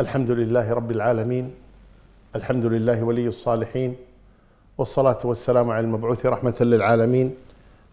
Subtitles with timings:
[0.00, 1.54] الحمد لله رب العالمين
[2.36, 3.96] الحمد لله ولي الصالحين
[4.78, 7.34] والصلاة والسلام على المبعوث رحمة للعالمين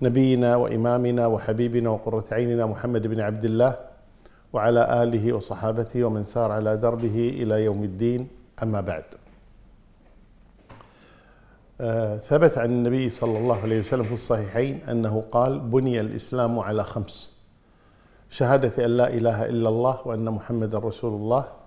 [0.01, 3.75] نبينا وإمامنا وحبيبنا وقرة عيننا محمد بن عبد الله
[4.53, 8.27] وعلى آله وصحابته ومن سار على دربه إلى يوم الدين
[8.63, 9.03] أما بعد.
[11.81, 16.83] آه، ثبت عن النبي صلى الله عليه وسلم في الصحيحين أنه قال بني الإسلام على
[16.83, 17.33] خمس.
[18.29, 21.64] شهادة أن لا إله إلا الله وأن محمد رسول الله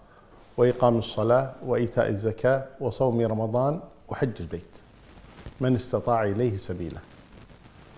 [0.58, 4.62] وإقام الصلاة وإيتاء الزكاة وصوم رمضان وحج البيت.
[5.60, 7.00] من استطاع إليه سبيلا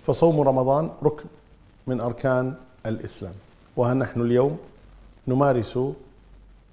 [0.07, 1.25] فصوم رمضان ركن
[1.87, 2.55] من أركان
[2.87, 3.33] الإسلام.
[3.77, 4.59] وها نحن اليوم
[5.29, 5.79] نمارس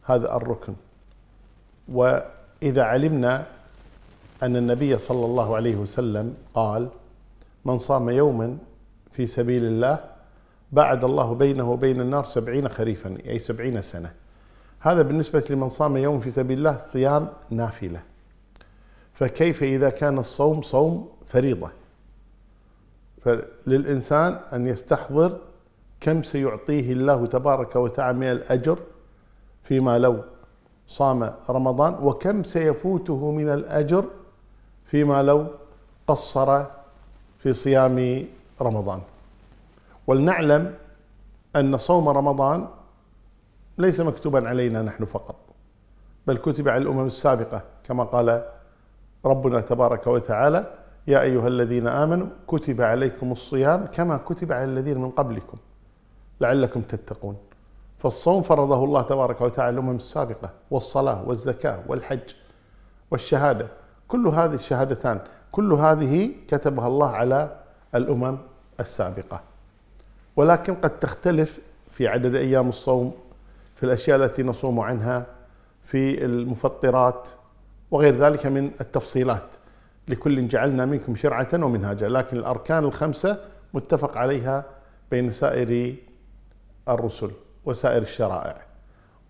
[0.03, 0.73] هذا الركن.
[1.88, 3.45] وإذا علمنا
[4.43, 6.90] أن النبي صلى الله عليه وسلم قال
[7.65, 8.57] من صام يوما
[9.12, 9.99] في سبيل الله
[10.71, 14.13] بعد الله بينه وبين النار سبعين خريفا أي سبعين سنة.
[14.80, 18.02] هذا بالنسبة لمن صام يوم في سبيل الله صيام نافلة.
[19.13, 21.70] فكيف إذا كان الصوم صوم فريضة؟
[23.21, 25.38] فللإنسان أن يستحضر
[26.01, 28.79] كم سيعطيه الله تبارك وتعالى من الأجر
[29.63, 30.24] فيما لو
[30.88, 34.05] صام رمضان وكم سيفوته من الأجر
[34.85, 35.48] فيما لو
[36.07, 36.63] قصر
[37.40, 38.26] في صيام
[38.62, 39.01] رمضان.
[40.07, 40.76] ولنعلم
[41.55, 42.68] أن صوم رمضان
[43.77, 45.35] ليس مكتوبا علينا نحن فقط
[46.27, 48.45] بل كتب على الأمم السابقة كما قال
[49.25, 50.73] ربنا تبارك وتعالى
[51.07, 55.57] يا أيها الذين آمنوا كتب عليكم الصيام كما كتب على الذين من قبلكم
[56.41, 57.37] لعلكم تتقون.
[57.98, 62.33] فالصوم فرضه الله تبارك وتعالى الأمم السابقة والصلاة والزكاة والحج
[63.11, 63.67] والشهادة.
[64.07, 65.19] كل هذه الشهادتان
[65.51, 67.55] كل هذه كتبها الله على
[67.95, 68.38] الأمم
[68.79, 69.41] السابقة.
[70.35, 71.59] ولكن قد تختلف
[71.91, 73.13] في عدد أيام الصوم
[73.78, 75.25] في الأشياء التي نصوم عنها
[75.81, 77.28] في المفطرات
[77.91, 79.47] وغير ذلك من التفصيلات.
[80.07, 82.07] لكل جعلنا منكم شرعة ومنهاجا.
[82.07, 83.39] لكن الأركان الخمسة
[83.73, 84.66] متفق عليها
[85.11, 85.95] بين سائر
[86.89, 87.31] الرسل
[87.66, 88.61] وسائر الشرائع.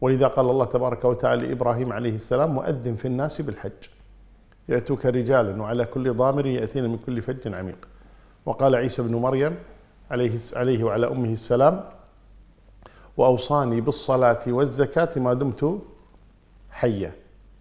[0.02, 3.72] ولذا قال الله تبارك وتعالى لإبراهيم عليه السلام مؤذن في الناس بالحج.
[4.70, 7.88] يأتوك رجالا وعلى كل ضامر يأتين من كل فج عميق.
[8.46, 9.56] وقال عيسى بن مريم
[10.12, 11.84] عليه عليه وعلى أمه السلام
[13.18, 15.80] وأوصاني بالصلاة والزكاة ما دمت
[16.70, 17.14] حيا.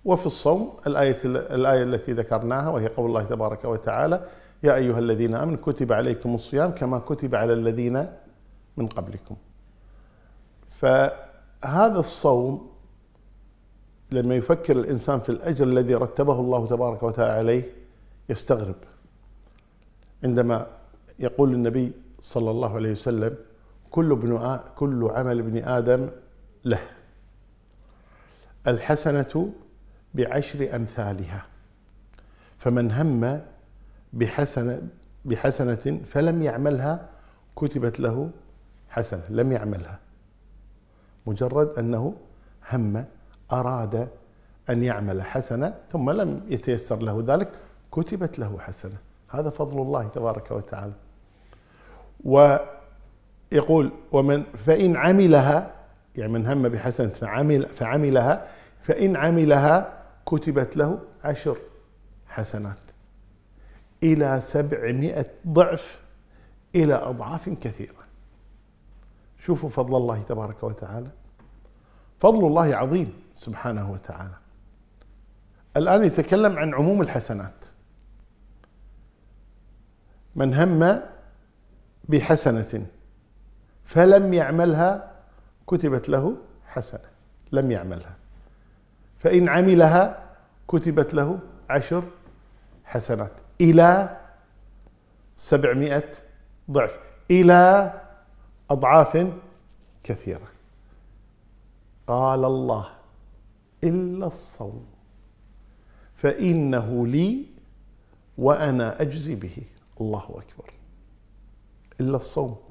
[0.05, 4.29] وفي الصوم الآية الآية التي ذكرناها وهي قول الله تبارك وتعالى
[4.63, 8.07] يا أيها الذين آمنوا كتب عليكم الصيام كما كتب على الذين
[8.77, 9.37] من قبلكم.
[10.69, 12.71] فهذا الصوم
[14.13, 17.65] لما يفكر الإنسان في الأجر الذي رتبه الله تبارك وتعالى عليه
[18.29, 18.75] يستغرب.
[20.25, 20.67] عندما
[21.19, 23.37] يقول النبي صلى الله عليه وسلم
[23.97, 26.09] كل ابن كل عمل ابن آدم
[26.65, 26.83] له.
[28.67, 29.53] الحسنة
[30.15, 31.47] بعشر أمثالها.
[32.59, 33.41] فمن هم
[34.13, 34.83] بحسنه
[35.25, 37.09] بحسنة فلم يعملها
[37.57, 38.31] كتبت له
[38.89, 39.99] حسنة لم يعملها.
[41.27, 42.15] مجرد أنه
[42.73, 43.05] هم
[43.53, 44.09] أراد
[44.71, 47.51] أن يعمل حسنة ثم لم يتيسر له ذلك
[47.93, 48.97] كتبت له حسنة.
[49.29, 50.93] هذا فضل الله تبارك وتعالى.
[53.53, 55.75] ويقول ومن فإن عملها
[56.17, 58.49] يعني من هم بحسنة فعمل فعملها
[58.83, 61.57] فإن عملها كتبت له عشر
[62.29, 62.77] حسنات
[64.03, 66.01] إلى سبعمائة ضعف
[66.75, 68.07] إلى أضعاف كثيرة.
[69.39, 71.11] شوفوا فضل الله تبارك وتعالى.
[72.19, 74.35] فضل الله عظيم سبحانه وتعالى.
[75.77, 77.65] الآن يتكلم عن عموم الحسنات.
[80.37, 81.01] من هم
[82.09, 82.87] بحسنة
[83.87, 85.13] فلم يعملها
[85.67, 86.37] كتبت له
[86.67, 87.09] حسنة.
[87.53, 88.17] لم يعملها.
[89.19, 90.27] فإن عملها
[90.69, 91.39] كتبت له
[91.71, 92.05] عشر
[92.85, 93.33] حسنات.
[93.61, 94.17] إلى
[95.37, 96.11] سبعمائة
[96.71, 96.99] ضعف.
[97.31, 97.93] إلى
[98.71, 99.27] أضعاف
[100.05, 100.49] كثيرة.
[102.07, 102.89] قال الله
[103.85, 104.87] إلا الصوم.
[106.15, 107.47] فإنه لي
[108.39, 109.63] وأنا أجزي به.
[110.01, 110.73] الله أكبر.
[112.01, 112.66] إلا الصوم.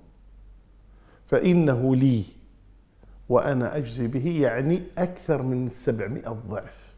[1.28, 2.24] فإنه لي
[3.30, 6.96] وأنا أجزي به يعني أكثر من سبعمائة ضعف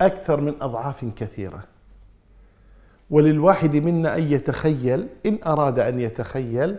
[0.00, 1.62] أكثر من أضعاف كثيرة.
[3.10, 6.76] وللواحد منا أن يتخيل إن أراد أن يتخيل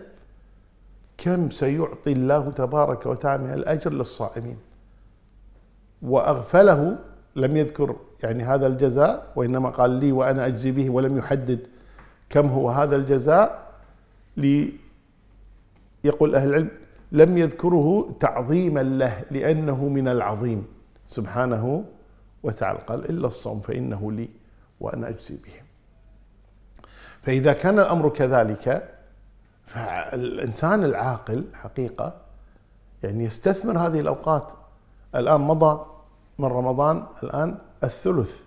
[1.18, 4.56] كم سيعطي الله تبارك وتعالى من الأجر للصائمين.
[6.02, 6.98] وأغفله
[7.36, 11.66] لم يذكر يعني هذا الجزاء وإنما قال لي وأنا أجزي به ولم يحدد
[12.30, 13.70] كم هو هذا الجزاء
[16.04, 16.70] يقول أهل العلم
[17.12, 20.66] لم يذكره تعظيما له لأنه من العظيم.
[21.06, 21.84] سبحانه
[22.42, 22.78] وتعالى.
[22.78, 24.28] قال إلا الصوم فإنه لي
[24.80, 25.52] وأنا أجزي به.
[27.22, 28.94] فإذا كان الأمر كذلك
[29.66, 32.14] فالإنسان العاقل حقيقة
[33.02, 34.52] يعني يستثمر هذه الأوقات.
[35.14, 35.86] الآن مضى
[36.38, 38.42] من رمضان الآن الثلث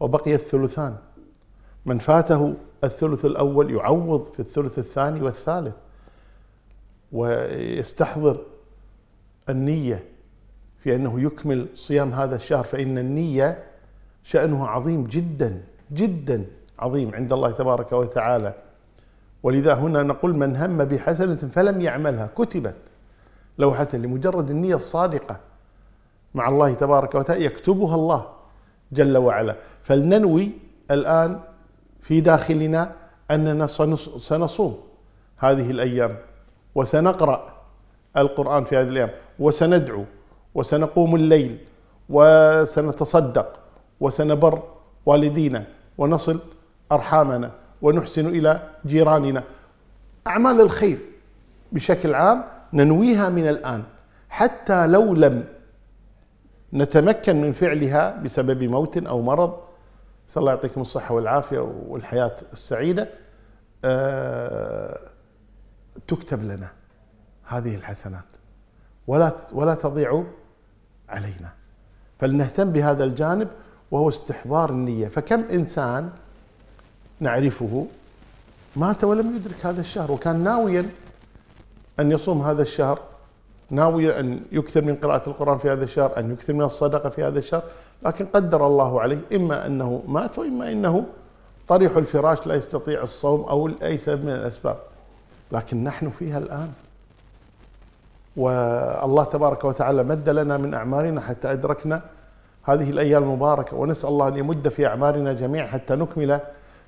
[0.00, 0.96] وبقي الثلثان.
[1.86, 2.54] من فاته
[2.84, 5.74] الثلث الأول يعوض في الثلث الثاني والثالث.
[7.12, 8.40] ويستحضر
[9.48, 10.04] النية
[10.78, 13.64] في أنه يكمل صيام هذا الشهر فإن النية
[14.24, 15.62] شأنه عظيم جدا
[15.92, 16.44] جدا
[16.78, 18.54] عظيم عند الله تبارك وتعالى.
[19.42, 22.76] ولذا هنا نقول من هم بحسنة فلم يعملها كتبت
[23.58, 25.40] له حسنة لمجرد النية الصادقة
[26.34, 28.26] مع الله تبارك وتعالى يكتبها الله
[28.92, 29.56] جل وعلا.
[29.82, 30.50] فلننوي
[30.90, 31.40] الآن
[32.00, 32.92] في داخلنا
[33.30, 34.78] أننا سنصوم
[35.36, 36.16] هذه الأيام.
[36.74, 37.54] وسنقرأ
[38.16, 40.04] القرآن في هذه الأيام وسندعو
[40.54, 41.58] وسنقوم الليل
[42.08, 43.60] وسنتصدق
[44.00, 44.62] وسنبر
[45.06, 45.64] والدينا
[45.98, 46.38] ونصل
[46.92, 47.50] أرحامنا
[47.82, 49.42] ونحسن إلى جيراننا.
[50.26, 50.98] أعمال الخير
[51.72, 53.82] بشكل عام ننويها من الآن
[54.28, 55.44] حتى لو لم
[56.72, 59.54] نتمكن من فعلها بسبب موت أو مرض.
[60.28, 61.58] نسأل الله يعطيكم الصحة والعافية
[61.88, 63.08] والحياة السعيدة.
[63.84, 64.98] أه
[66.08, 66.68] تكتب لنا
[67.44, 68.24] هذه الحسنات.
[69.06, 70.24] ولا ولا تضيع
[71.08, 71.52] علينا.
[72.20, 73.48] فلنهتم بهذا الجانب
[73.90, 75.08] وهو استحضار النية.
[75.08, 76.10] فكم إنسان
[77.20, 77.86] نعرفه
[78.76, 80.86] مات ولم يدرك هذا الشهر وكان ناويا
[82.00, 83.00] أن يصوم هذا الشهر
[83.70, 87.38] ناوي أن يكثر من قراءة القرآن في هذا الشهر أن يكثر من الصدقة في هذا
[87.38, 87.62] الشهر
[88.02, 91.06] لكن قدر الله عليه إما أنه مات وإما أنه
[91.68, 94.76] طريح الفراش لا يستطيع الصوم أو أي سبب من الأسباب.
[95.52, 96.72] لكن نحن فيها الآن.
[98.36, 102.02] والله تبارك وتعالى مد لنا من أعمارنا حتى أدركنا
[102.64, 106.40] هذه الأيام المباركة ونسأل الله أن يمد في أعمارنا جميعا حتى نكمل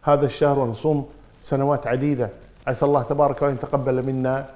[0.02, 1.08] هذا الشهر ونصوم
[1.42, 2.30] سنوات عديدة.
[2.66, 4.46] عسى الله تبارك وتعالى أن يتقبل منا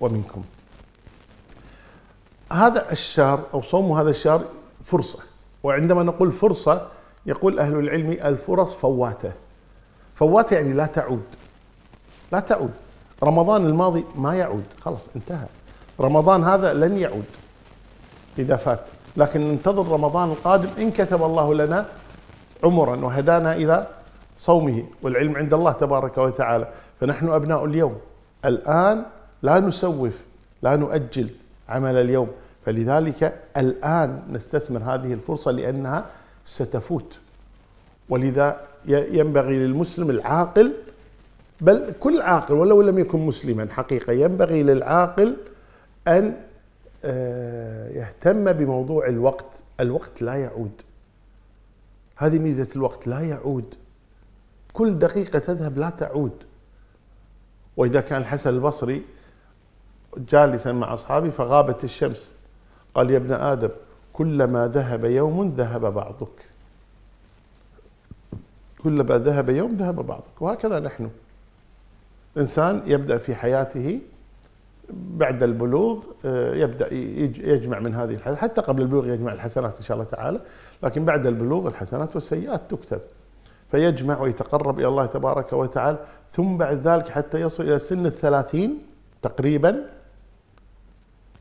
[0.00, 0.42] ومنكم.
[2.52, 4.44] هذا الشهر أو صوم هذا الشهر
[4.84, 5.18] فرصة
[5.62, 6.86] وعندما نقول فرصة
[7.26, 9.32] يقول أهل العلم الفرص فواتة.
[10.14, 11.22] فواتة يعني لا تعود
[12.32, 12.72] لا تعود.
[13.22, 14.64] رمضان الماضي ما يعود.
[14.80, 15.46] خلاص انتهى.
[16.00, 17.24] رمضان هذا لن يعود
[18.38, 18.80] إذا فات.
[19.16, 21.86] لكن ننتظر رمضان القادم إن كتب الله لنا
[22.64, 23.86] عمرا وهدانا إلى
[24.38, 24.84] صومه.
[25.02, 26.68] والعلم عند الله تبارك وتعالى.
[27.00, 27.96] فنحن أبناء اليوم.
[28.44, 29.04] الآن
[29.42, 30.18] لا نسوف
[30.62, 31.30] لا نؤجل
[31.68, 32.28] عمل اليوم.
[32.66, 36.04] فلذلك الآن نستثمر هذه الفرصة لأنها
[36.44, 37.18] ستفوت.
[38.08, 40.72] ولذا ينبغي للمسلم العاقل
[41.60, 45.36] بل كل عاقل ولو لم يكن مسلما حقيقة ينبغي للعاقل
[46.08, 46.34] أن
[47.04, 49.62] آه، يهتم بموضوع الوقت.
[49.80, 50.72] الوقت لا يعود.
[52.16, 53.74] هذه ميزة الوقت لا يعود.
[54.72, 56.32] كل دقيقة تذهب لا تعود.
[57.76, 59.02] وإذا كان الحسن البصري
[60.16, 62.30] جالسا مع أصحابه فغابت الشمس.
[62.94, 63.70] قال يا ابن آدم
[64.12, 66.50] كلما ذهب يوم ذهب بعضك.
[68.82, 70.42] كلما ذهب يوم ذهب بعضك.
[70.42, 71.10] وهكذا نحن.
[72.36, 74.00] إنسان يبدأ في حياته
[74.92, 79.94] بعد البلوغ آه، يبدأ يجمع من هذه الحسنات حتى قبل البلوغ يجمع الحسنات إن شاء
[79.96, 80.40] الله تعالى
[80.82, 83.00] لكن بعد البلوغ الحسنات والسيئات تكتب.
[83.70, 88.78] فيجمع ويتقرب إلى الله تبارك وتعالى ثم بعد ذلك حتى يصل إلى سن الثلاثين
[89.22, 89.86] تقريبا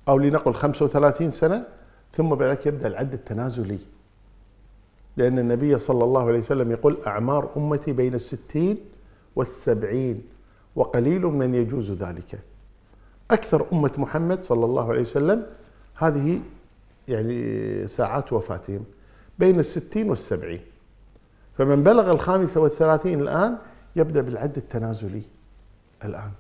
[0.07, 1.65] أو لنقل 35 سنة
[2.11, 3.79] ثم بعد ذلك يبدأ العد التنازلي.
[5.17, 8.77] لأن النبي صلى الله عليه وسلم يقول أعمار أمتي بين الستين
[9.35, 10.23] والسبعين.
[10.75, 12.39] وقليل من يجوز ذلك.
[13.31, 15.45] أكثر أمة محمد صلى الله عليه وسلم
[15.95, 16.41] هذه
[17.07, 18.83] يعني ساعات وفاتهم
[19.39, 20.61] بين الستين والسبعين.
[21.57, 23.57] فمن بلغ الخامسة والثلاثين الآن
[23.95, 25.21] يبدأ بالعد التنازلي
[26.05, 26.31] الآن.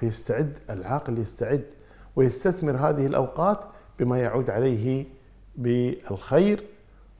[0.00, 1.64] فيستعد العاقل يستعد
[2.16, 3.64] ويستثمر هذه الأوقات
[3.98, 5.06] بما يعود عليه
[5.56, 6.64] بالخير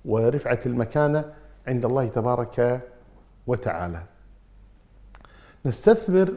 [0.05, 1.33] ورفعة المكانة
[1.67, 2.81] عند الله تبارك
[3.47, 4.03] وتعالى.
[5.67, 6.35] نستثمر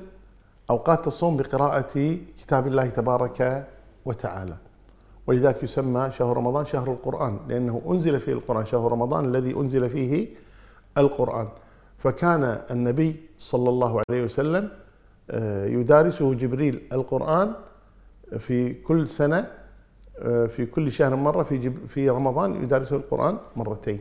[0.69, 3.67] أوقات الصوم بقراءة كتاب الله تبارك
[4.05, 4.55] وتعالى.
[5.27, 10.27] ولذلك يسمى شهر رمضان شهر القرآن لأنه أنزل فيه القرآن شهر رمضان الذي أنزل فيه
[10.97, 11.47] القرآن.
[11.97, 14.69] فكان النبي صلى الله عليه وسلم
[15.31, 17.53] آه، يدارسه جبريل القرآن
[18.39, 19.47] في كل سنة
[20.19, 23.99] آه، في كل شهر مرة في في رمضان يدارسه القرآن مرتين.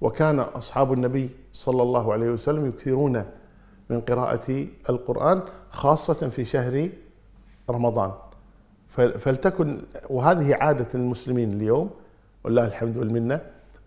[0.00, 3.24] وكان أصحاب النبي صلى الله عليه وسلم يكثرون
[3.94, 6.88] من قراءة القرآن خاصة في شهر
[7.70, 8.12] رمضان.
[8.94, 11.90] فلتكن وهذه عادة المسلمين اليوم
[12.44, 13.40] والله الحمد والمنة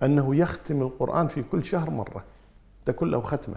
[0.04, 2.24] أنه يختم القرآن في كل شهر مرة.
[2.86, 3.56] تكون له ختمة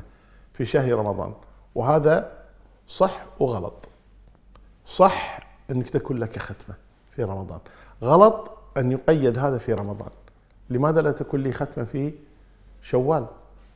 [0.53, 1.33] في شهر رمضان.
[1.75, 2.33] وهذا
[2.87, 3.89] صح وغلط.
[4.87, 5.41] صح
[5.71, 6.75] أنك تكون لك ختمة
[7.11, 7.59] في رمضان.
[8.03, 10.11] غلط أن يقيد هذا في رمضان.
[10.71, 12.13] لماذا لا تكون لي ختمة في
[12.83, 13.27] شوال؟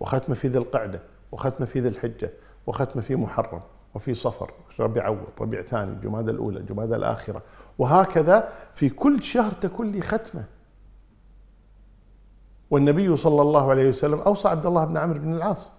[0.00, 1.00] وختمة في ذي القعدة
[1.32, 2.30] وختمة في ذي الحجة
[2.66, 3.60] وختمة في محرم
[3.94, 7.42] وفي صفر ربيع أول ربيع ثاني جمادى الأولى جمادى الآخرة.
[7.78, 10.44] وهكذا في كل شهر تكون لي ختمة.
[12.70, 15.70] والنبي صلى الله عليه وسلم أوصى عبد الله بن عمرو بن العاص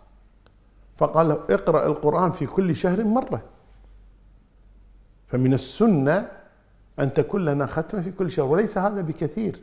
[0.95, 3.41] فقال له اقرأ القرآن في كل شهر مرة.
[5.27, 6.31] فمن السنة
[6.99, 9.59] أن تكون لنا ختمة في كل شهر وليس هذا بكثير.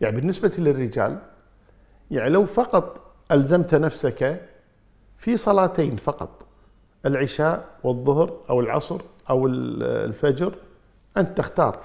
[0.00, 1.18] يعني بالنسبة للرجال
[2.10, 3.00] يعني لو فقط
[3.32, 4.48] ألزمت نفسك
[5.24, 6.46] في صلاتين فقط
[7.06, 9.00] العشاء والظهر أو العصر
[9.30, 10.54] أو الفجر
[11.16, 11.80] أنت تختار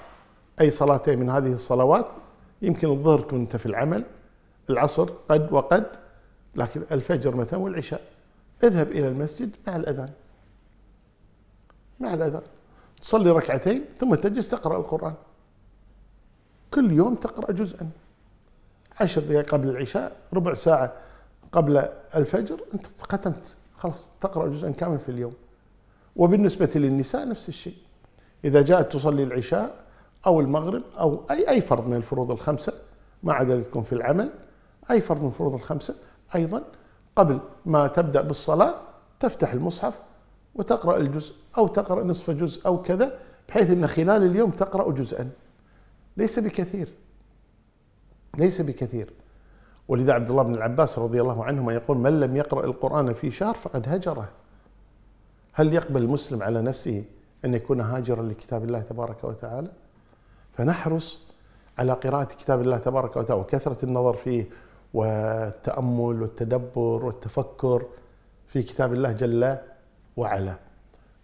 [0.60, 2.06] أي صلاتين من هذه الصلوات.
[2.62, 4.04] يمكن الظهر كنت في العمل
[4.70, 5.86] العصر قد وقد
[6.54, 8.00] لكن الفجر مثلا والعشاء.
[8.64, 10.10] اذهب إلى المسجد مع الأذان.
[12.00, 12.42] مع الأذان.
[13.00, 15.14] تصلي ركعتين ثم تجلس تقرأ القرآن.
[16.70, 17.90] كل يوم تقرأ جزءا.
[19.00, 20.92] عشر دقائق قبل العشاء ربع ساعة
[21.52, 25.34] قبل الفجر أنت ختمت خلاص تقرأ جزءا كامل في اليوم.
[26.16, 27.76] وبالنسبة للنساء نفس الشيء.
[28.44, 29.84] إذا جاءت تصلي العشاء
[30.26, 32.72] أو المغرب أو أي أي فرض من الفروض الخمسة
[33.22, 34.30] ما عدا تكون في العمل
[34.90, 35.94] أي فرض من الفروض الخمسة
[36.34, 36.64] أيضا
[37.16, 38.74] قبل ما تبدأ بالصلاة
[39.20, 40.00] تفتح المصحف
[40.54, 45.30] وتقرأ الجزء أو تقرأ نصف جزء أو كذا بحيث أن خلال اليوم تقرأ جزءا.
[46.16, 46.92] ليس بكثير.
[48.38, 49.12] ليس بكثير.
[49.90, 53.54] ولذا عبد الله بن العباس رضي الله عنهما يقول من لم يقرأ القرآن في شهر
[53.54, 54.28] فقد هجره.
[55.52, 57.04] هل يقبل المسلم على نفسه
[57.44, 59.70] أن يكون هاجرا لكتاب الله تبارك وتعالى؟
[60.52, 61.20] فنحرص
[61.78, 64.48] على قراءة كتاب الله تبارك وتعالى وكثرة النظر فيه
[64.94, 67.86] والتأمل والتدبر والتفكر
[68.48, 69.58] في كتاب الله جل
[70.16, 70.54] وعلا.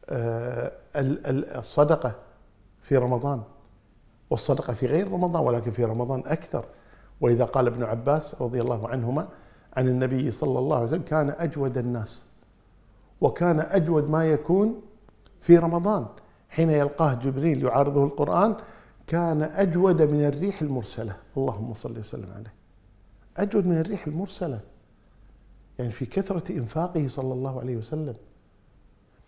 [0.09, 0.73] آه،
[1.59, 2.15] الصدقة
[2.83, 3.43] في رمضان
[4.31, 6.65] والصدقة في غير رمضان ولكن في رمضان أكثر.
[7.21, 9.29] ولذا قال ابن عباس رضي الله عنهما
[9.77, 12.25] عن النبي صلى الله عليه وسلم كان أجود الناس
[13.21, 14.81] وكان أجود ما يكون
[15.41, 16.07] في رمضان.
[16.49, 18.57] حين يلقاه جبريل يعارضه القرآن
[19.07, 21.17] كان أجود من الريح المرسلة.
[21.37, 22.55] اللهم صل وسلم عليه.
[23.37, 24.61] أجود من الريح المرسلة.
[25.79, 28.15] يعني في كثرة إنفاقه صلى الله عليه وسلم.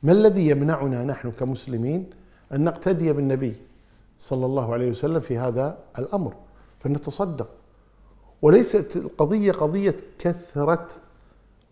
[0.02, 2.10] ما الذي يمنعنا نحن كمسلمين
[2.52, 3.56] أن نقتدي بالنبي
[4.18, 6.34] صلى الله عليه وسلم في هذا الأمر؟
[6.80, 7.48] فنتصدق
[8.42, 10.88] وليست القضية قضية كثرة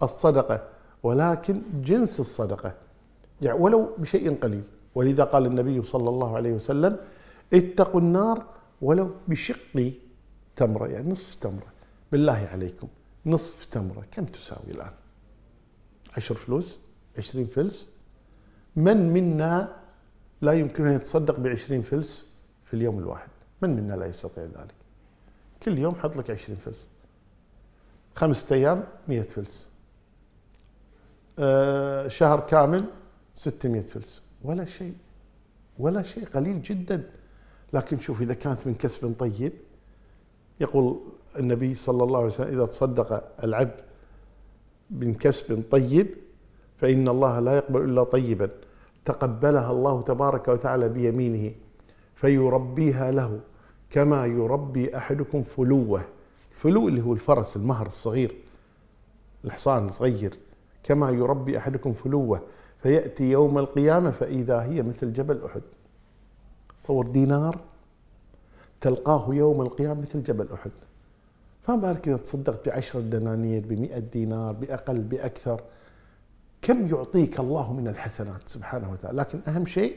[0.02, 0.68] الصدقة
[1.02, 2.74] ولكن جنس الصدقة.
[3.42, 4.62] يعني ولو بشيء قليل.
[4.94, 6.96] ولذا قال النبي صلى الله عليه وسلم
[7.54, 8.44] اتقوا النار
[8.82, 9.92] ولو بشق
[10.56, 11.72] تمرة يعني نصف تمرة
[12.12, 12.88] بالله عليكم
[13.26, 14.92] نصف تمرة كم تساوي الآن؟
[16.16, 16.80] عشر فلوس؟
[17.18, 17.88] عشرين فلس؟
[18.76, 19.76] من منا
[20.42, 22.32] لا يمكن أن يتصدق بعشرين فلس
[22.64, 23.28] في اليوم الواحد؟
[23.62, 24.74] من منا لا يستطيع ذلك؟
[25.66, 26.86] كل يوم حط لك 20 فلس.
[28.14, 29.68] خمسة أيام 100 فلس.
[31.38, 32.84] آه شهر كامل
[33.34, 34.22] 600 فلس.
[34.42, 34.94] ولا شيء.
[35.78, 36.24] ولا شيء.
[36.26, 37.10] قليل جدا.
[37.72, 39.52] لكن شوف إذا كانت من كسب طيب
[40.60, 41.00] يقول
[41.38, 43.80] النبي صلى الله عليه وسلم إذا تصدق العبد
[44.90, 46.08] من كسب طيب
[46.76, 48.50] فإن الله لا يقبل إلا طيبا.
[49.04, 51.54] تقبلها الله تبارك وتعالى بيمينه
[52.14, 53.40] فيربيها له.
[53.90, 56.04] كما يربي احدكم فلوه.
[56.50, 58.36] فلو اللي هو الفرس المهر الصغير
[59.44, 60.38] الحصان الصغير.
[60.82, 62.42] كما يربي احدكم فلوه.
[62.82, 65.62] فياتي يوم القيامه فاذا هي مثل جبل احد.
[66.80, 67.60] تصور دينار
[68.80, 70.70] تلقاه يوم القيامة مثل جبل أحد.
[71.62, 75.60] فما بالك إذا تصدقت بعشرة دنانير بمئة دينار بأقل بأكثر؟
[76.62, 79.18] كم يعطيك الله من الحسنات؟ سبحانه وتعالى.
[79.18, 79.96] لكن أهم شيء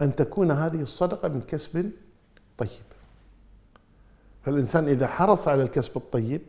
[0.00, 1.90] أن تكون هذه الصدقة من كسب
[2.58, 2.68] طيب.
[4.42, 6.40] فالإنسان إذا حرص على الكسب الطيب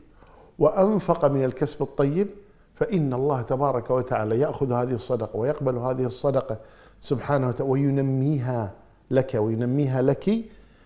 [0.60, 2.28] وأنفق من الكسب الطيب
[2.76, 6.58] فإن الله تبارك وتعالى يأخذ هذه الصدقة ويقبل هذه الصدقة
[7.02, 8.72] سبحانه وتعالى وينميها
[9.12, 10.30] لك وينميها لك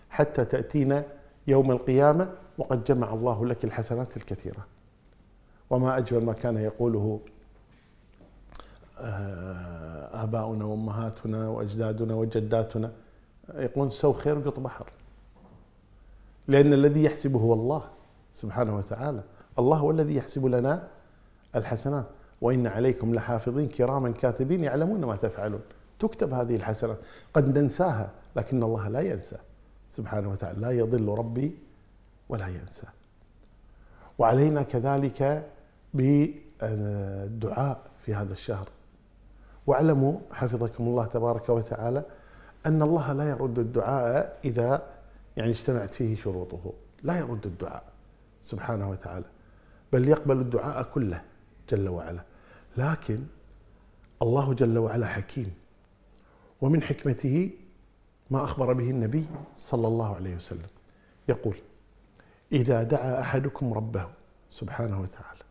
[0.10, 1.04] حتى تأتينا
[1.48, 4.66] يوم القيامة وقد جمع الله لك الحسنات الكثيرة.
[5.70, 7.20] وما أجمل ما كان يقوله
[9.00, 12.92] آه، آباؤنا وأمهاتنا وأجدادنا وجداتنا.
[13.54, 14.86] يقولون سو خير وقط بحر.
[16.48, 17.84] لأن الذي يحسب هو الله
[18.34, 19.24] سبحانه وتعالى.
[19.60, 20.88] الله هو الذي يحسب لنا
[21.56, 22.06] الحسنات.
[22.42, 25.62] وإن عليكم لحافظين كراما كاتبين يعلمون ما تفعلون.
[26.00, 26.98] تكتب هذه الحسنات.
[27.34, 29.38] قد ننساها لكن الله لا ينسى.
[29.92, 31.58] سبحانه وتعالى لا يضل ربي
[32.30, 32.88] ولا ينسى.
[34.18, 35.48] وعلينا كذلك
[35.94, 38.70] بالدعاء في هذا الشهر.
[39.68, 42.04] واعلموا حفظكم الله تبارك وتعالى
[42.66, 44.84] أن الله لا يرد الدعاء إذا
[45.38, 46.74] يعني اجتمعت فيه شروطه.
[47.04, 47.94] لا يرد الدعاء
[48.44, 49.26] سبحانه وتعالى
[49.94, 51.22] بل يقبل الدعاء كله
[51.70, 52.24] جل وعلا.
[52.78, 53.20] لكن
[54.22, 55.54] الله جل وعلا حكيم
[56.62, 57.52] ومن حكمته
[58.32, 59.26] ما أخبر به النبي
[59.58, 60.68] صلى الله عليه وسلم.
[61.30, 61.56] يقول
[62.52, 64.08] إذا دعا أحدكم ربه
[64.52, 65.42] سبحانه وتعالى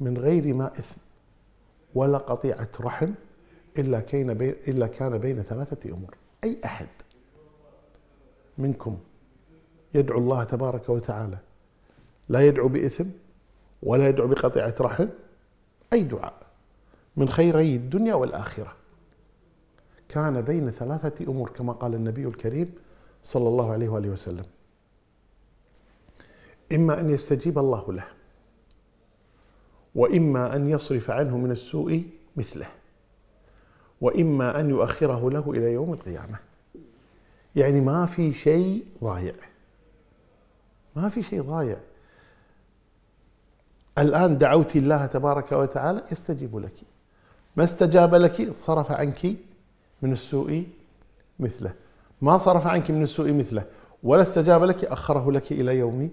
[0.00, 0.96] من غير ما إثم
[1.94, 3.12] ولا قطيعة رحم
[3.78, 6.88] إلا كان بين إلا كان بين ثلاثة أمور أي أحد
[8.58, 8.98] منكم
[9.94, 11.38] يدعو الله تبارك وتعالى.
[12.28, 13.04] لا يدعو بإثم
[13.82, 15.08] ولا يدعو بقطيعة رحم
[15.92, 16.34] أي دعاء
[17.16, 18.72] من خيري الدنيا والآخرة.
[20.08, 22.74] كان بين ثلاثة أمور كما قال النبي الكريم
[23.24, 24.44] صلى الله عليه وآله وسلم.
[26.72, 28.04] إما أن يستجيب الله له
[29.94, 32.02] وإما أن يصرف عنه من السوء
[32.36, 32.66] مثله
[34.00, 36.38] وإما أن يؤخره له إلى يوم القيامة.
[37.56, 39.34] يعني ما في شيء ضايع.
[40.96, 41.76] ما في شيء ضايع.
[43.98, 46.74] الآن دعوت الله تبارك وتعالى يستجيب لك.
[47.56, 49.26] ما استجاب لك؟ صرف عنك
[50.02, 50.66] من السوء
[51.40, 51.72] مثله.
[52.22, 53.64] ما صرف عنك من السوء مثله.
[54.02, 56.10] ولا استجاب لك أخره لك إلى يوم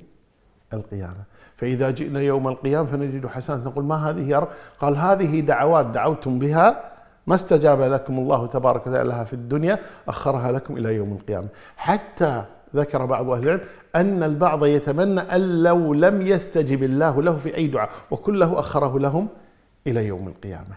[0.73, 1.23] القيامة.
[1.57, 4.47] فإذا جئنا يوم القيامة فنجد حسنات نقول ما هذه يا رب؟
[4.79, 6.92] قال هذه دعوات دعوتم بها
[7.27, 11.47] ما استجاب لكم الله تبارك وتعالى لها في الدنيا أخرها لكم إلى يوم القيامة.
[11.77, 12.43] حتى
[12.75, 13.61] ذكر بعض أهل العلم
[13.95, 19.27] أن البعض يتمنى أن لو لم يستجب الله له في أي دعاء وكله أخره لهم
[19.87, 20.75] إلى يوم القيامة.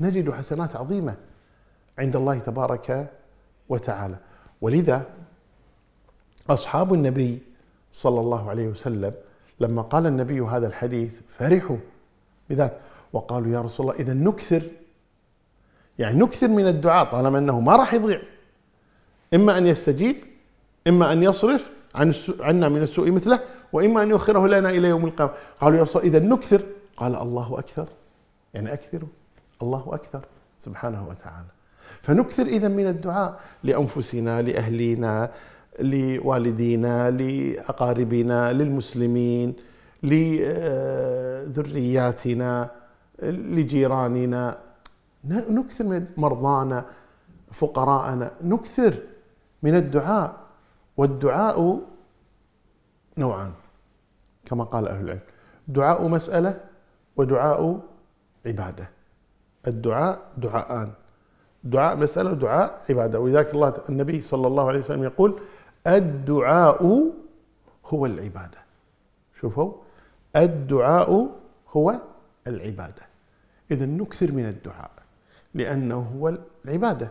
[0.00, 1.14] نجد حسنات عظيمة
[1.98, 3.10] عند الله تبارك
[3.68, 4.16] وتعالى.
[4.60, 5.06] ولذا
[6.50, 7.42] أصحاب النبي
[7.92, 9.12] صلى الله عليه وسلم
[9.60, 11.76] لما قال النبي هذا الحديث فرحوا
[12.50, 12.80] بذلك
[13.12, 14.62] وقالوا يا رسول الله إذا نكثر
[16.02, 18.20] يعني نكثر من الدعاء طالما أنه ما راح يضيع.
[19.34, 20.16] إما أن يستجيب
[20.88, 23.40] إما أن يصرف عن عنا من السوء مثله
[23.72, 25.32] وإما أن يؤخره لنا إلى يوم القيامة.
[25.60, 26.62] قالوا يا رسول إذا نكثر
[26.96, 27.88] قال الله أكثر.
[28.54, 29.08] يعني أكثروا.
[29.62, 30.20] الله أكثر.
[30.58, 31.46] سبحانه وتعالى.
[32.02, 35.30] فنكثر إذا من الدعاء لأنفسنا لأهلينا
[35.80, 39.54] لوالدينا لأقاربنا للمسلمين
[41.62, 42.70] لذرياتنا
[43.22, 44.58] لجيراننا.
[45.24, 46.84] نكثر من مرضانا
[47.52, 48.94] فقراءنا نكثر
[49.62, 50.36] من الدعاء
[50.96, 51.80] والدعاء
[53.18, 53.52] نوعان
[54.44, 55.20] كما قال أهل العلم.
[55.68, 56.60] دعاء مسألة
[57.16, 57.80] ودعاء
[58.46, 58.90] عبادة.
[59.66, 60.92] الدعاء دعاءان.
[61.64, 63.20] دعاء مسألة ودعاء عبادة.
[63.20, 65.40] ولذلك الله النبي صلى الله عليه وسلم يقول
[65.86, 67.12] الدعاء
[67.86, 68.58] هو العبادة.
[69.40, 69.72] شوفوا.
[70.36, 71.28] الدعاء
[71.76, 72.00] هو
[72.46, 73.02] العبادة.
[73.70, 74.90] إذا نكثر من الدعاء.
[75.54, 77.10] لأنه هو العبادة.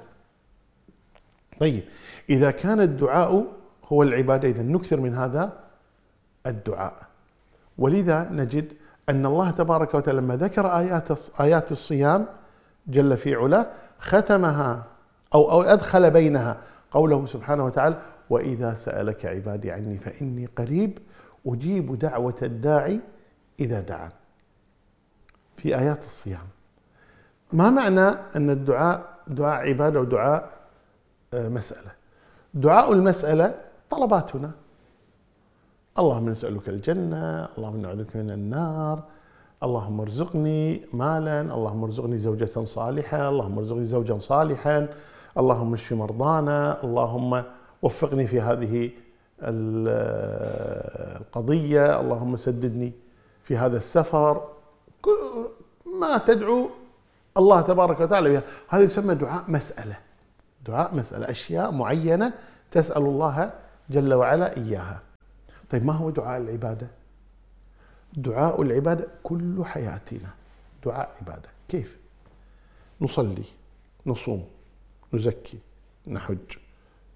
[1.60, 1.84] طيب
[2.30, 3.46] إذا كان الدعاء
[3.86, 5.60] هو العبادة إذا نكثر من هذا
[6.48, 7.08] الدعاء.
[7.78, 8.74] ولذا نجد
[9.10, 12.26] أن الله تبارك وتعالى لما ذكر آيات آيات الصيام
[12.88, 13.68] جل في علاه
[14.00, 14.84] ختمها
[15.34, 16.58] أو أو أدخل بينها
[16.92, 21.00] قوله سبحانه وتعالى وإذا سألك عبادي عني فإني قريب
[21.46, 23.00] أجيب دعوة الداعي
[23.60, 24.12] إذا دعان.
[25.58, 26.48] في آيات الصيام.
[27.54, 30.50] ما معنى أن الدعاء دعاء عبادة ودعاء
[31.34, 31.92] آه، مسألة؟
[32.54, 33.56] دعاء المسألة
[33.90, 34.52] طلباتنا.
[36.00, 39.04] اللهم نسألك الجنة اللهم نعوذ بك من النار
[39.64, 44.88] اللهم ارزقني مالا اللهم ارزقني زوجة صالحة اللهم ارزقني زوجا صالحا
[45.38, 47.44] اللهم اشف مرضانا اللهم
[47.82, 48.90] وفقني في هذه
[51.22, 52.92] القضية اللهم سددني
[53.44, 54.42] في هذا السفر.
[56.00, 56.70] ما تدعو
[57.38, 58.44] الله تبارك وتعالى بها.
[58.70, 59.98] هذا يسمى دعاء مسألة.
[60.66, 61.30] دعاء مسألة.
[61.30, 62.34] أشياء معينة
[62.72, 63.54] تسأل الله
[63.90, 65.02] جل وعلا إياها.
[65.70, 66.88] طيب ما هو دعاء العبادة؟
[68.14, 70.30] دعاء العبادة كل حياتنا.
[70.86, 71.50] دعاء عبادة.
[71.68, 71.98] كيف؟
[73.02, 73.44] نصلي
[74.06, 74.46] نصوم
[75.14, 75.58] نزكي
[76.08, 76.38] نحج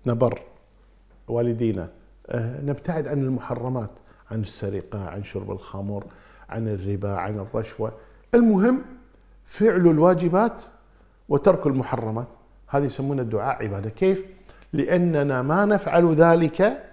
[0.05, 0.41] نبر
[1.27, 1.89] والدينا.
[2.27, 3.89] آه، نبتعد عن المحرمات
[4.31, 6.05] عن السرقة عن شرب الخمر
[6.49, 7.93] عن الربا عن الرشوة.
[8.33, 8.81] المهم
[9.45, 10.61] فعل الواجبات
[11.29, 12.27] وترك المحرمات.
[12.67, 13.89] هذه يسمونه الدعاء عبادة.
[13.89, 14.25] كيف؟
[14.73, 16.83] لأننا ما نفعل ذلك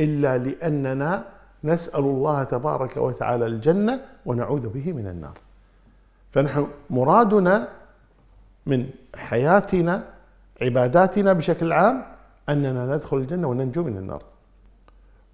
[0.00, 1.24] إلا لأننا
[1.64, 5.38] نسأل الله تبارك وتعالى الجنة ونعوذ به من النار.
[6.30, 7.68] فنحن مرادنا
[8.66, 10.04] من حياتنا
[10.62, 12.02] عباداتنا بشكل عام
[12.48, 14.22] أننا ندخل الجنة وننجو من النار.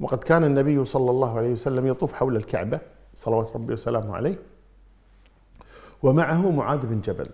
[0.00, 2.80] وقد كان النبي صلى الله عليه وسلم يطوف حول الكعبة
[3.14, 4.38] صلوات ربي وسلامه عليه.
[6.02, 7.26] ومعه معاذ بن جبل.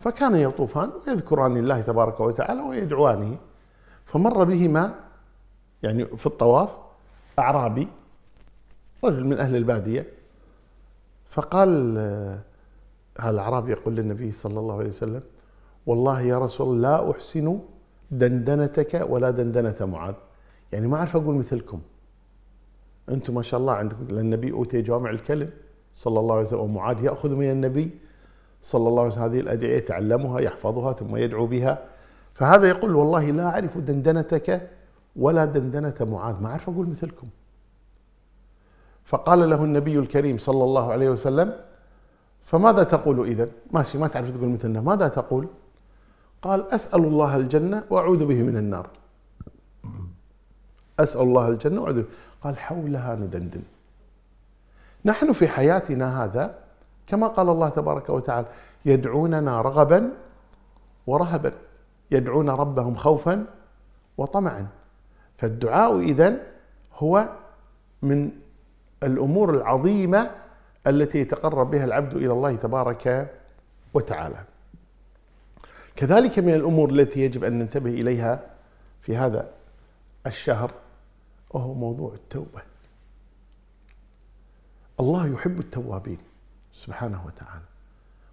[0.00, 3.36] فكان يطوفان ويذكران الله تبارك وتعالى ويدعوانه.
[4.04, 4.94] فمر بهما
[5.82, 6.70] يعني في الطواف
[7.38, 7.88] أعرابي
[9.04, 10.06] رجل من أهل البادية.
[11.28, 11.98] فقال
[13.20, 15.22] هذا الأعرابي يقول للنبي صلى الله عليه وسلم
[15.86, 17.58] والله يا رسول لا أحسن
[18.10, 20.14] دندنتك ولا دندنة معاذ.
[20.72, 21.80] يعني ما أعرف أقول مثلكم.
[23.08, 25.50] أنتم ما شاء الله عندكم لأن النبي أوتي جوامع الكلم.
[25.96, 26.60] صلى الله عليه وسلم.
[26.60, 27.88] ومعاذ يأخذ من النبي
[28.62, 29.24] صلى الله عليه وسلم.
[29.24, 31.74] هذه الأدعية يتعلمها يحفظها ثم يدعو بها.
[32.36, 34.48] فهذا يقول والله لا أعرف دندنتك
[35.16, 36.36] ولا دندنة معاذ.
[36.42, 37.28] ما أعرف أقول مثلكم.
[39.04, 41.48] فقال له النبي الكريم صلى الله عليه وسلم
[42.42, 44.80] فماذا تقول إذا ماشي ما تعرف تقول مثلنا.
[44.80, 45.48] ماذا تقول؟
[46.42, 48.86] قال أسأل الله الجنة وأعوذ به من النار.
[50.98, 52.08] أسأل الله الجنة وأعوذ به.
[52.42, 53.62] قال حولها ندندن.
[55.06, 56.58] نحن في حياتنا هذا
[57.06, 58.46] كما قال الله تبارك وتعالى
[58.84, 60.10] يدعوننا رغبا
[61.06, 61.52] ورهبا
[62.10, 63.46] يدعون ربهم خوفا
[64.18, 64.66] وطمعا.
[65.38, 66.38] فالدعاء إذن
[66.94, 67.28] هو
[68.02, 68.30] من
[69.02, 70.30] الأمور العظيمة
[70.86, 73.34] التي يتقرب بها العبد إلى الله تبارك
[73.94, 74.44] وتعالى.
[75.96, 78.40] كذلك من الأمور التي يجب أن ننتبه إليها
[79.02, 79.48] في هذا
[80.26, 80.70] الشهر
[81.50, 82.75] وهو موضوع التوبة.
[85.00, 86.18] الله يحب التوابين
[86.72, 87.64] سبحانه وتعالى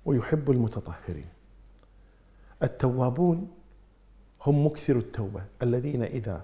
[0.05, 1.27] ويحب المتطهرين.
[2.63, 3.51] التوابون
[4.45, 5.41] هم مكثر التوبة.
[5.63, 6.41] الذين إذا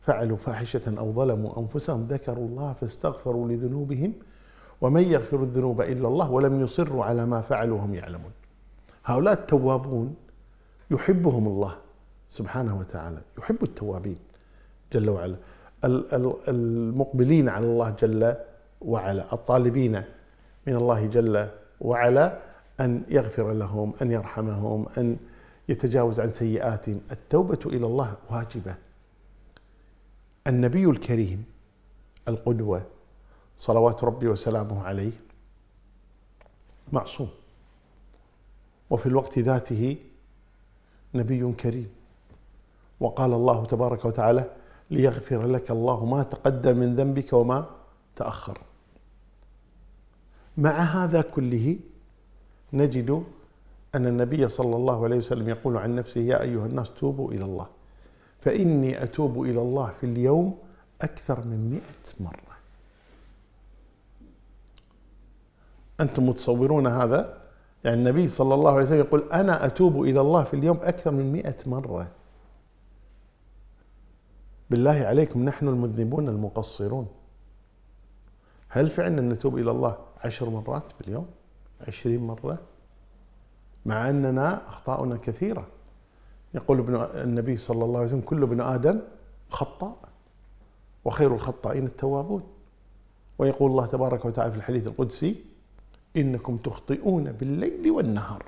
[0.00, 4.12] فعلوا فاحشة أو ظلموا أنفسهم ذكروا الله فاستغفروا لذنوبهم
[4.80, 8.32] ومن يغفر الذنوب إلا الله ولم يصروا على ما فعلوا وهم يعلمون.
[9.04, 10.16] هؤلاء التوابون
[10.90, 11.76] يحبهم الله
[12.30, 14.18] سبحانه وتعالى يحب التوابين
[14.92, 15.36] جل وعلا.
[15.84, 18.34] المقبلين على الله جل
[18.80, 20.02] وعلا الطالبين
[20.66, 21.48] من الله جل
[21.80, 22.38] وعلا
[22.80, 25.16] أن يغفر لهم أن يرحمهم أن
[25.68, 28.74] يتجاوز عن سيئاتهم التوبة إلى الله واجبة.
[30.46, 31.44] النبي الكريم
[32.28, 32.82] القدوة
[33.58, 35.12] صلوات ربي وسلامه عليه
[36.92, 37.28] معصوم.
[38.90, 39.96] وفي الوقت ذاته
[41.14, 41.90] نبي كريم.
[43.00, 44.50] وقال الله تبارك وتعالى
[44.90, 47.66] ليغفر لك الله ما تقدم من ذنبك وما
[48.16, 48.58] تأخر.
[50.56, 51.78] مع هذا كله
[52.72, 53.24] نجد
[53.94, 57.66] أن النبي صلى الله عليه وسلم يقول عن نفسه يا أيها الناس توبوا إلى الله
[58.40, 60.58] فإني أتوب إلى الله في اليوم
[61.02, 62.56] أكثر من مئة مرة.
[66.00, 67.38] أنتم متصورون هذا؟
[67.84, 71.32] يعني النبي صلى الله عليه وسلم يقول أنا أتوب إلى الله في اليوم أكثر من
[71.32, 72.08] مئة مرة.
[74.70, 77.08] بالله عليكم نحن المذنبون المقصرون.
[78.68, 81.26] هل فعلا نتوب إلى الله؟ عشر مرات باليوم
[81.88, 82.58] عشرين مرة
[83.86, 85.66] مع أننا أخطاؤنا كثيرة
[86.54, 89.00] يقول ابن النبي صلى الله عليه وسلم كل ابن آدم
[89.50, 89.96] خطاء
[91.04, 92.42] وخير الخطائين التوابون.
[93.38, 95.44] ويقول الله تبارك وتعالى في الحديث القدسي
[96.16, 98.44] إنكم تخطئون بالليل والنهار.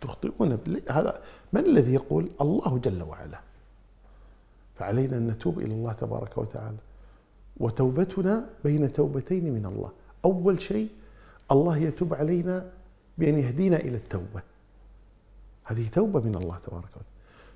[0.00, 0.82] تخطئون بالليل.
[0.90, 3.40] هذا من الذي يقول الله جل وعلا؟
[4.74, 6.78] فعلينا أن نتوب إلى الله تبارك وتعالى.
[7.56, 9.90] وتوبتنا بين توبتين من الله.
[10.24, 10.88] أول شيء
[11.52, 12.70] الله يتوب علينا
[13.18, 14.42] بأن يهدينا إلى التوبة.
[15.64, 17.06] هذه توبة من الله تبارك وتعالى.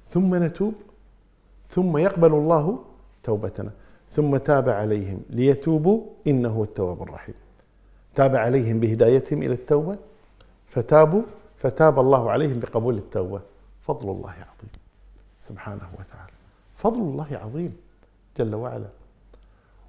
[0.06, 0.74] ثم نتوب
[1.64, 2.84] ثم يقبل الله
[3.22, 3.70] توبتنا.
[4.10, 7.34] ثم تاب عليهم ليتوبوا إنه هو التواب الرحيم.
[8.14, 9.98] تاب عليهم بهدايتهم إلى التوبة
[10.66, 11.22] فتابوا
[11.56, 13.40] فتاب الله عليهم بقبول التوبة.
[13.82, 14.70] فضل الله عظيم.
[15.40, 16.32] سبحانه وتعالى.
[16.76, 17.76] فضل الله عظيم.
[18.36, 18.88] جل وعلا.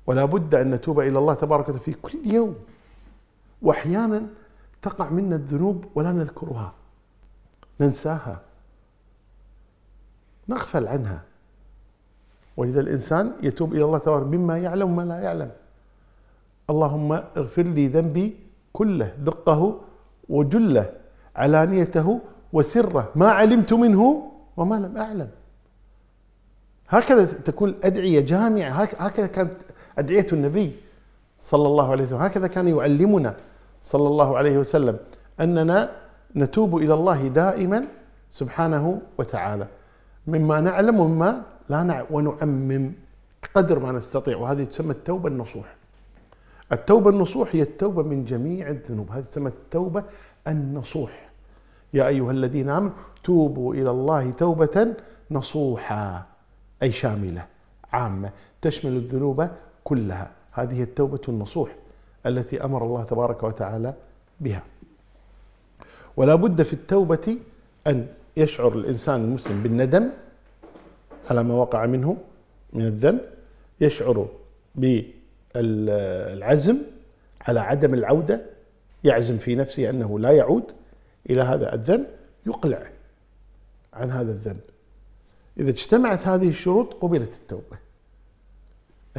[0.10, 2.56] ولا بد أن نتوب إلى الله تبارك وتعالى في كل يوم.
[3.62, 4.26] وأحيانا
[4.82, 6.74] تقع منا الذنوب ولا نذكرها
[7.82, 8.42] ننساها
[10.50, 11.22] نغفل عنها.
[12.58, 15.52] ولذا الإنسان يتوب إلى الله تبارك مما يعلم وما لا يعلم.
[16.70, 18.38] اللهم اغفر لي ذنبي
[18.74, 19.82] كله دقه
[20.30, 20.94] وجله
[21.36, 22.20] علانيته
[22.54, 25.30] وسره ما علمت منه وما لم أعلم.
[26.90, 29.52] هكذا تكون الأدعية جامعة هكذا كانت
[30.00, 30.72] أدعية النبي
[31.42, 32.18] صلى الله عليه وسلم.
[32.18, 33.36] هكذا كان يعلمنا
[33.82, 34.98] صلى الله عليه وسلم
[35.40, 35.92] أننا
[36.36, 37.86] نتوب إلى الله دائما
[38.32, 39.68] سبحانه وتعالى.
[40.28, 42.92] مما نعلم ومما لا نعلم ونعمم
[43.56, 45.76] قدر ما نستطيع وهذه تسمى التوبة النصوح.
[46.72, 49.12] التوبة النصوح هي التوبة من جميع الذنوب.
[49.12, 50.04] هذه تسمى التوبة
[50.48, 51.30] النصوح.
[51.94, 52.92] يا أيها الذين آمنوا
[53.24, 54.94] توبوا إلى الله توبة
[55.32, 56.26] نصوحا
[56.84, 57.46] أي شاملة
[57.94, 58.30] عامة.
[58.62, 59.48] تشمل الذنوب
[59.84, 60.32] كلها.
[60.52, 61.76] هذه التوبة النصوح
[62.26, 63.94] التي أمر الله تبارك وتعالى
[64.40, 64.64] بها.
[66.18, 67.38] ولا بد في التوبة
[67.88, 70.10] أن يشعر الإنسان المسلم بالندم
[71.30, 72.18] على ما وقع منه
[72.74, 73.22] من الذنب
[73.82, 74.28] يشعر
[75.56, 76.78] بالعزم
[77.42, 78.42] على عدم العودة
[79.04, 80.64] يعزم في نفسه أنه لا يعود
[81.30, 82.08] إلى هذا الذنب
[82.46, 82.90] يقلع
[83.94, 84.62] عن هذا الذنب.
[85.60, 87.78] إذا اجتمعت هذه الشروط قبلت التوبة.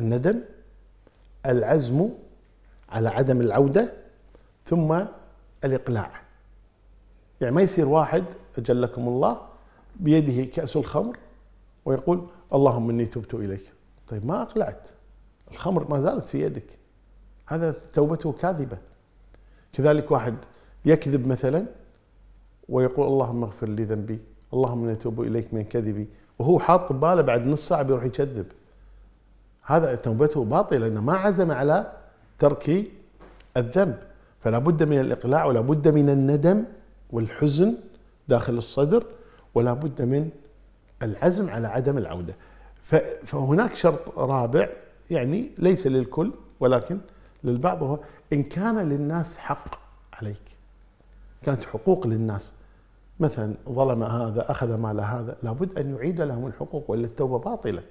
[0.01, 0.41] الندم
[1.47, 2.09] العزم
[2.89, 3.93] على عدم العودة
[4.67, 5.05] ثم
[5.65, 6.11] الإقلاع.
[7.41, 8.25] يعني ما يصير واحد
[8.59, 9.41] أجلكم الله
[9.97, 11.17] بيده كأس الخمر
[11.85, 13.73] ويقول اللهم إني تبت إليك.
[14.09, 14.89] طيب ما أقلعت.
[15.51, 16.79] الخمر ما زالت في يدك.
[17.47, 18.79] هذا توبته كاذبة.
[19.73, 20.35] كذلك واحد
[20.85, 21.67] يكذب مثلا
[22.69, 24.19] ويقول اللهم اغفر لي ذنبي
[24.55, 26.09] اللهم إني أتوب إليك من كذبي
[26.39, 28.47] وهو حاط بباله بعد نص ساعة بيروح يكذب.
[29.63, 31.93] هذا توبته باطله لأنه ما عزم على
[32.39, 32.85] ترك
[33.57, 33.99] الذنب.
[34.41, 36.65] فلا بد من الإقلاع ولا بد من الندم
[37.11, 37.75] والحزن
[38.29, 39.05] داخل الصدر
[39.55, 40.31] ولا بد من
[41.03, 42.35] العزم على عدم العودة.
[43.25, 44.69] فهناك شرط رابع
[45.11, 46.99] يعني ليس للكل ولكن
[47.45, 47.99] للبعض هو
[48.33, 49.79] إن كان للناس حق
[50.13, 50.43] عليك
[51.43, 52.53] كانت حقوق للناس.
[53.21, 57.73] مثلا ظلم هذا أخذ مال هذا لابد أن يعيد لهم الحقوق وإلا التوبة باطلة.
[57.73, 57.87] يعني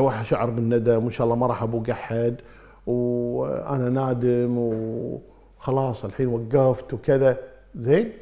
[0.00, 2.40] واحد شعر بالندم وإن شاء الله ما راح ابو قحد
[2.86, 7.38] وأنا نادم وخلاص الحين وقفت وكذا.
[7.74, 8.12] زين؟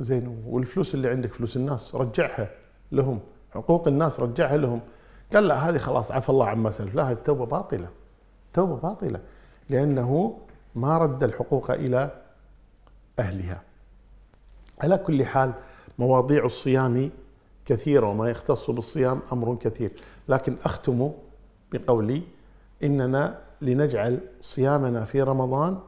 [0.00, 2.48] زين والفلوس اللي عندك فلوس الناس رجعها
[2.92, 3.20] لهم.
[3.50, 4.80] حقوق الناس رجعها لهم.
[5.34, 6.94] قال لا هذه خلاص عفى الله عما سلف.
[6.94, 7.88] لا هذه التوبه باطلة.
[8.52, 9.20] توبة باطلة.
[9.70, 10.38] لأنه
[10.74, 12.10] ما رد الحقوق إلى
[13.18, 13.62] أهلها.
[14.80, 15.52] على كل حال
[15.98, 17.10] مواضيع الصيام
[17.64, 19.92] كثيرة وما يختص بالصيام أمر كثير
[20.28, 21.12] لكن أختم
[21.72, 22.22] بقولي
[22.82, 25.78] إننا لنجعل صيامنا في رمضان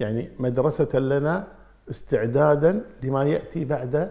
[0.00, 1.46] يعني مدرسة لنا
[1.90, 4.10] استعدادا لما يأتي بعد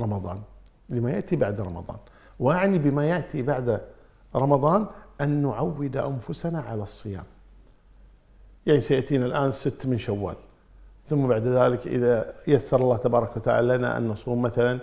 [0.00, 0.40] رمضان
[0.88, 1.96] لما يأتي بعد رمضان.
[2.38, 3.80] وأعني بما يأتي بعد
[4.36, 4.86] رمضان
[5.20, 7.24] أن نعود أنفسنا على الصيام.
[8.66, 10.36] يعني سيأتينا الآن ست من شوال
[11.06, 14.80] ثم بعد ذلك إذا يسر الله تبارك وتعالى لنا أن نصوم مثلا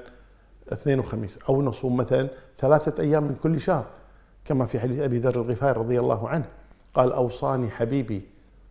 [0.70, 2.30] اثنين وخميس أو نصوم مثلا
[2.60, 3.86] ثلاثة أيام من كل شهر
[4.46, 6.48] كما في حديث أبي ذر الغفاري رضي الله عنه
[6.94, 8.22] قال أوصاني حبيبي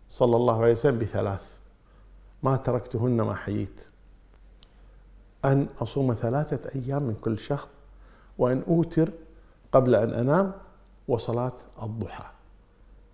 [0.08, 1.42] صلى الله عليه وسلم بثلاث
[2.42, 3.86] ما تركتهن ما حييت.
[5.44, 7.68] أن أصوم ثلاثة أيام من كل شهر
[8.38, 9.10] وأن أوتر
[9.72, 10.52] قبل أن أنام
[11.08, 12.24] وصلاة الضحى.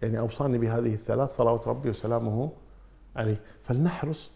[0.02, 2.52] يعني أوصاني بهذه الثلاث صلوات ربي وسلامه
[3.16, 3.40] عليه.
[3.64, 4.30] فلنحرص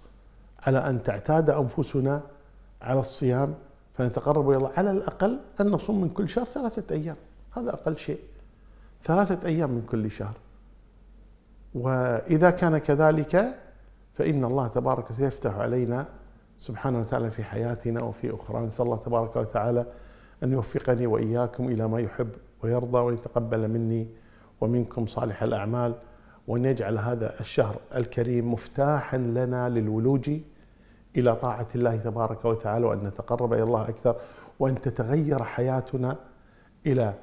[0.66, 2.22] على أن تعتاد أنفسنا
[2.82, 3.54] على الصيام
[3.98, 4.70] فنتقرب إلى الله.
[4.76, 7.16] على الأقل أن نصوم من كل شهر ثلاثة أيام.
[7.56, 8.20] هذا أقل شيء.
[9.04, 10.34] ثلاثة أيام من كل شهر.
[11.74, 13.58] وإذا كان كذلك
[14.14, 16.06] فإن الله تبارك سيفتح علينا
[16.58, 19.86] سبحانه وتعالى في حياتنا وفي أخرى نسأل الله تبارك وتعالى
[20.42, 22.28] أن يوفقني وإياكم إلى ما يحب
[22.62, 24.08] ويرضى وأن يتقبل مني
[24.60, 25.94] ومنكم صالح الأعمال
[26.48, 30.30] وأن يجعل هذا الشهر الكريم مفتاحا لنا للولوج
[31.16, 34.16] إلى طاعة الله تبارك وتعالى وأن نتقرب إلى الله أكثر
[34.58, 36.16] وأن تتغير حياتنا
[36.86, 37.14] إلى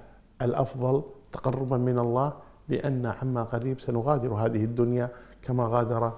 [0.42, 2.34] الأفضل تقربا من الله
[2.70, 5.10] لأن عما قريب سنغادر هذه الدنيا
[5.42, 6.14] كما غادر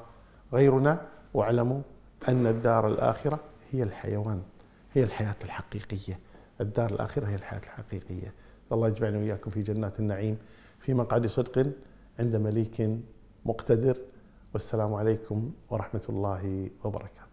[0.53, 1.01] غيرنا.
[1.33, 1.81] واعلموا
[2.29, 3.39] أن الدار الآخرة
[3.71, 4.41] هي الحيوان
[4.93, 6.19] هي الحياة الحقيقية.
[6.61, 8.33] الدار الآخرة هي الحياة الحقيقية.
[8.71, 10.37] الله يجمعنا وإياكم في جنات النعيم
[10.79, 11.71] في مقعد صدق
[12.19, 12.89] عند مليك
[13.45, 13.97] مقتدر.
[14.53, 17.26] والسلام عليكم ورحمة الله وبركاته.